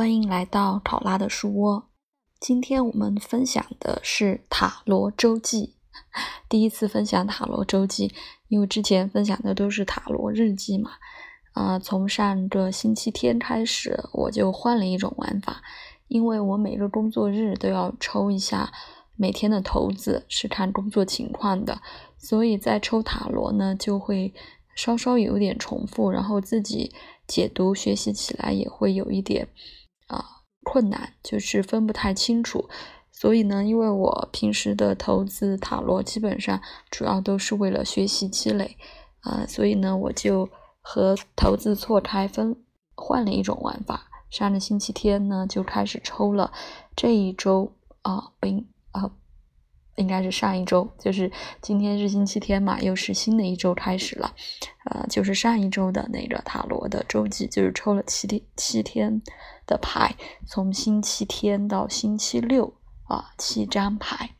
[0.00, 1.90] 欢迎来到考拉的书窝。
[2.40, 5.74] 今天我们分享的是塔罗周记。
[6.48, 8.10] 第一次分享塔罗周记，
[8.48, 10.92] 因为之前分享的都是塔罗日记嘛。
[11.52, 15.60] 啊，从上个星期天开始，我就换了一种玩法，
[16.08, 18.72] 因为我每个工作日都要抽一下
[19.16, 21.82] 每天的骰子，是看工作情况的，
[22.16, 24.32] 所以在抽塔罗呢，就会
[24.74, 26.90] 稍稍有点重复，然后自己
[27.26, 29.46] 解读学习起来也会有一点
[30.10, 30.24] 啊
[30.62, 32.68] 困难，就是分不太清楚。
[33.10, 38.76] 所以呢，因为我平时的投资塔罗基本上主要都是为了学习积累，
[39.20, 40.48] 啊，所以呢，我就。
[40.82, 42.56] 和投资错开分
[42.96, 46.50] 换了一种玩法，上个星期天呢就开始抽了，
[46.96, 47.70] 这一周
[48.00, 49.10] 啊不应啊
[49.96, 51.30] 应该是上一周，就是
[51.60, 54.34] 今天是星期天嘛，又是新的一周开始了，
[54.90, 59.20] 呃，就是上一周的那个塔罗的周记，就是抽了七天七天
[59.66, 60.14] 的牌，
[60.46, 62.74] 从星期天到星期六
[63.08, 64.30] 啊七张牌。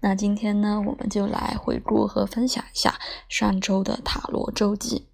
[0.00, 2.98] 那今天呢，我们就来回顾和分享一下
[3.28, 5.08] 上周的塔罗周记。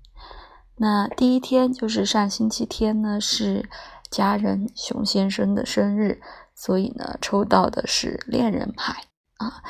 [0.76, 3.70] 那第一天就是上星期天呢，是
[4.10, 6.20] 家人熊先生的生日，
[6.54, 9.02] 所以呢，抽到的是恋人牌
[9.38, 9.62] 啊。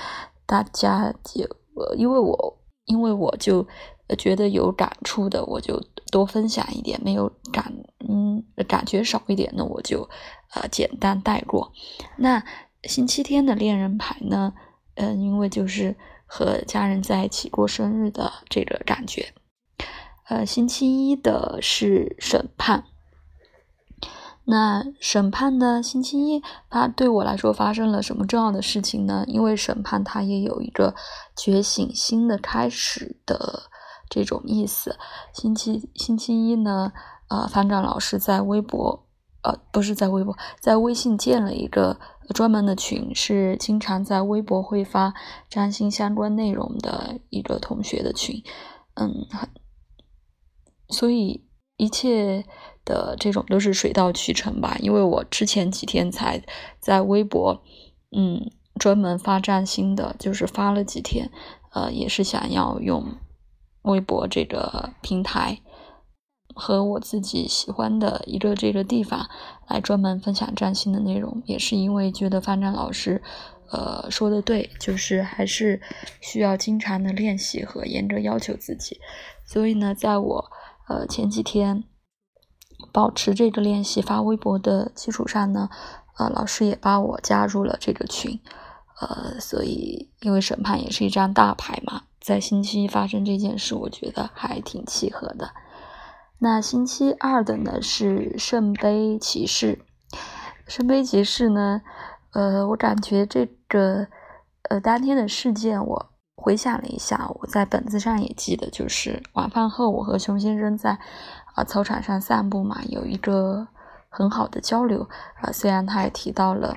[0.47, 1.43] 大家就
[1.75, 3.67] 呃因为我因为我就
[4.19, 5.81] 觉得有感触的，我就
[6.13, 7.73] 多分享一点；没有感
[8.09, 10.09] 嗯感觉少一点的，我就
[10.55, 11.73] 呃简单带过。
[12.19, 12.45] 那
[12.83, 14.53] 星期天的恋人牌呢？
[14.97, 15.97] 嗯，因为就是
[16.27, 19.33] 和家人在一起过生日的这个感觉。
[20.29, 22.85] 呃，星期一的是审判。
[24.45, 25.83] 那审判呢？
[25.83, 29.25] 星期一，它对我来说发生了什么重要的事情呢？
[29.27, 30.95] 因为审判它也有一个
[31.37, 33.71] 觉醒、新的开始的
[34.09, 34.97] 这种意思。
[35.33, 36.93] 星期星期一呢，
[37.29, 39.07] 呃，方丈老师在微博，
[39.43, 41.99] 呃，不是在微博，在微信建了一个。
[42.33, 45.13] 专门的群是经常在微博会发
[45.51, 48.43] 占星相关内容的一个同学的群，
[48.95, 49.27] 嗯，
[50.89, 51.44] 所以
[51.77, 52.45] 一切
[52.85, 54.77] 的这种都是水到渠成吧。
[54.81, 56.43] 因为我之前几天才
[56.81, 57.63] 在微博，
[58.17, 61.31] 嗯，专门发占星的，就是发了几天，
[61.73, 63.17] 呃，也是想要用
[63.83, 65.61] 微博这个平台。
[66.57, 69.29] 和我自己喜欢的一个这个地方
[69.67, 73.21] 来专门分享占星的内容，也是因为觉得范占老师，
[73.73, 75.83] 呃，说的对，就是还是
[76.21, 79.01] 需要经常的练习和严格要求自己。
[79.45, 80.45] 所以呢，在我
[80.89, 81.85] 呃前几天
[82.93, 85.69] 保持这个练习发微博的基础上呢，
[86.19, 88.41] 呃，老师也把我加入了这个群。
[89.01, 95.51] 呃，所以因为审判也是一张大牌嘛，在星期一发生这件事，我觉得还挺契合的。
[96.39, 99.85] 那星期二的呢是圣杯骑士，
[100.69, 101.83] 圣杯骑士呢，
[102.33, 104.07] 呃，我感觉这个，
[104.69, 106.11] 呃，当天的事件，我
[106.45, 110.99] 回想了一下，我在本子上也记得，就是晚饭后，我和熊先生在
[111.55, 113.67] 啊操场上散步嘛，有一个
[114.11, 115.09] 很好的交流
[115.41, 116.77] 啊，虽然他也提到了，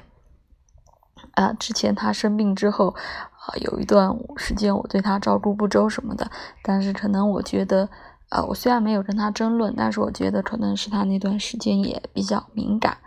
[1.34, 6.32] 啊，之前他生病之后，啊，有一段时间我对他照顾不周什么的，
[6.64, 7.90] 但是可能我觉得。
[8.30, 12.98] 呃，我虽然没有跟他争论，但是我觉得可能是他那段时间也比较敏感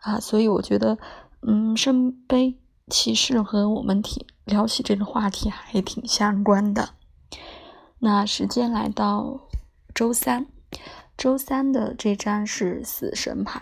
[0.00, 0.96] 啊，所以我觉得，
[1.46, 2.58] 嗯，圣杯
[2.88, 6.90] 骑士和我们挺聊起这个话题还挺相关的。
[7.98, 9.40] 那时间来到
[9.94, 10.46] 周三，
[11.16, 13.60] 周三的这张是死神牌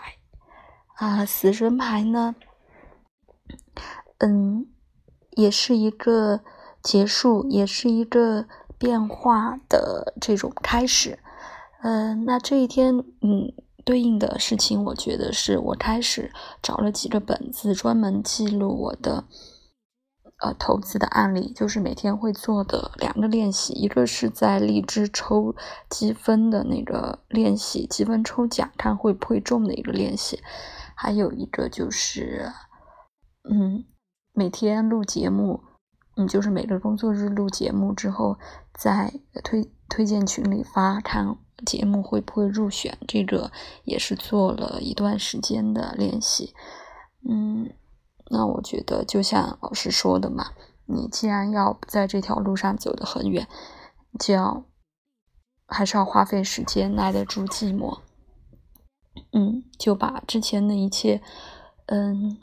[0.95, 2.35] 啊，死神牌呢，
[4.19, 4.67] 嗯，
[5.31, 6.41] 也是一个
[6.81, 8.47] 结束，也是一个。
[8.81, 11.19] 变化的这种开始，
[11.83, 13.53] 嗯，那这一天，嗯，
[13.85, 19.25] 对应的事情，我觉得是我开始找了几个本子，专门记录我的，
[20.41, 25.55] 呃，投资的案例，就是每天会做的两个练习，一个是在荔枝抽
[25.89, 30.41] 积分的那个练习，积分抽奖看会不会中的一个练习，
[30.95, 32.51] 还有一个就是，
[33.49, 33.85] 嗯，
[34.33, 35.61] 每天录节目。
[36.17, 38.37] 嗯，就是每个工作日录节目之后，
[38.73, 39.13] 在
[39.45, 43.49] 推推荐群里发，看节目会不会入选，这个
[43.85, 46.53] 也是做了一段时间的练习。
[47.29, 47.71] 嗯，
[48.31, 50.53] 那我觉得就像老师说的嘛，
[50.85, 53.47] 你既然要在这条路上走得很远，
[54.19, 54.65] 就要
[55.67, 57.99] 还是要花费时间耐得住寂寞。
[59.33, 61.21] 嗯，就把之前的一切，
[61.87, 62.39] 嗯，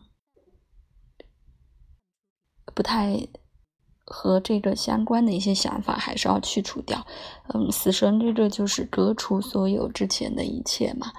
[2.74, 3.28] 不太。
[4.10, 7.06] 和这个相关的一些想法还是要去除掉。
[7.52, 11.12] 嗯，死神这个就是革除所有之前的一切嘛。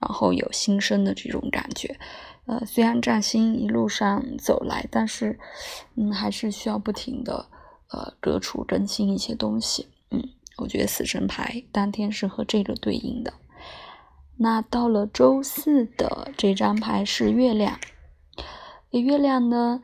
[0.00, 1.98] 然后有新生的这种感觉。
[2.46, 5.38] 呃，虽然占星一路上走来，但是，
[5.96, 7.48] 嗯，还是需要不停的
[7.90, 9.88] 呃割除更新一些东西。
[10.10, 10.22] 嗯，
[10.58, 13.32] 我觉得死神牌当天是和这个对应的。
[14.38, 17.80] 那到了周四的这张牌是月亮，
[18.90, 19.82] 月亮呢，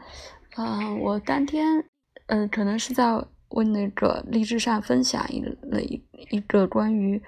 [0.56, 1.84] 呃，我当天
[2.26, 6.00] 呃可能是在为那个励志上分享一了一
[6.30, 7.20] 一个关于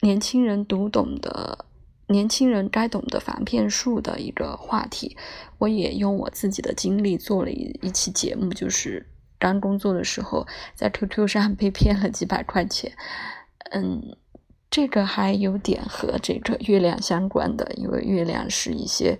[0.00, 1.64] 年轻人读懂的。
[2.08, 5.16] 年轻人该懂的防骗术的一个话题，
[5.58, 9.04] 我也用我自己的经历做了一一期节目，就是
[9.40, 10.46] 刚工作的时候
[10.76, 12.92] 在 QQ 上被骗了几百块钱。
[13.72, 14.16] 嗯，
[14.70, 19.18] 这个还有点和这个月亮相关的，因为月亮是一些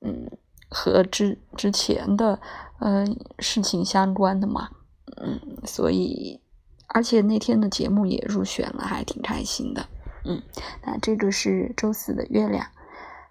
[0.00, 0.30] 嗯
[0.68, 2.40] 和之之前的
[2.78, 4.68] 嗯事情相关的嘛。
[5.16, 6.40] 嗯，所以
[6.86, 9.88] 而且那天的节目也入选了，还挺开心的。
[10.26, 10.42] 嗯，
[10.82, 12.68] 那这个是周四的月亮。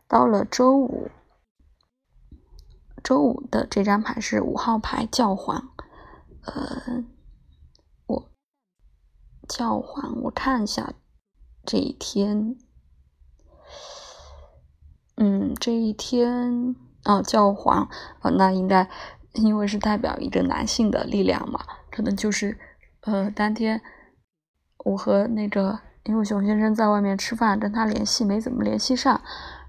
[0.08, 1.10] 到了周五，
[3.04, 5.74] 周五的这张牌是五号牌教皇。
[6.46, 7.04] 呃，
[8.06, 8.30] 我
[9.48, 10.94] 教皇，我看一下
[11.66, 12.56] 这一天。
[15.16, 16.76] 嗯，这一天
[17.06, 17.90] 哦，教皇
[18.22, 18.88] 哦，那应该
[19.34, 22.60] 因为是代表一个男性的力量嘛，可能就是
[23.02, 23.82] 呃，当天
[24.86, 25.80] 我和那个。
[26.06, 29.22] 因为熊先生在外面吃饭，跟他联系没怎么联系上，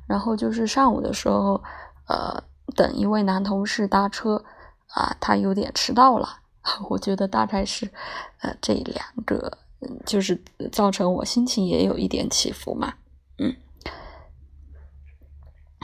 [0.06, 1.62] 然后就是上午的时候，
[2.08, 2.42] 呃，
[2.74, 4.44] 等一位男同事搭车，
[4.88, 6.28] 啊，他有点迟到了，
[6.90, 7.88] 我觉得大概是，
[8.40, 9.58] 呃，这两个
[10.04, 10.42] 就是
[10.72, 12.94] 造成我心情也有一点起伏嘛，
[13.38, 13.54] 嗯，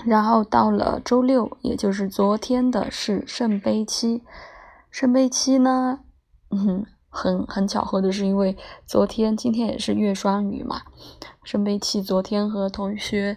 [0.04, 4.24] 然后到了周六，也就是昨天的是圣杯七，
[4.90, 6.00] 圣杯七呢，
[6.50, 6.84] 嗯。
[7.10, 10.82] 很很巧合的是，因为昨天、今天也是月双鱼嘛，
[11.42, 13.36] 圣杯七昨天和同学，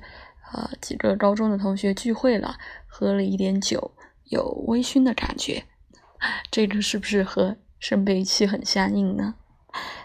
[0.53, 2.55] 呃，几个高中的同学聚会了，
[2.87, 3.91] 喝了一点酒，
[4.25, 5.65] 有微醺的感觉，
[6.51, 9.33] 这个是不是和圣杯七很相应呢？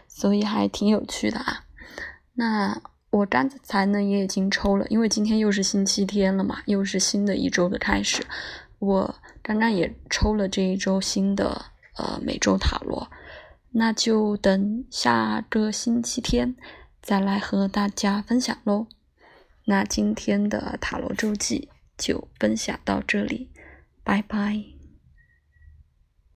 [0.09, 1.65] 所以还挺有趣的啊。
[2.35, 2.81] 那
[3.11, 8.25] 我刚才呢也已经抽了，因为今天又是星期天了嘛，又是新的一周的开始，
[8.79, 11.67] 我刚刚也抽了这一周新的
[11.99, 13.07] 呃每周塔罗。
[13.73, 16.57] 那就等下个星期天
[17.03, 18.87] 再来和大家分享喽。
[19.65, 23.51] 那今天的塔罗周记就分享到这里，
[24.03, 24.78] 拜拜。